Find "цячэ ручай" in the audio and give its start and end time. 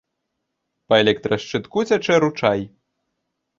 1.91-2.59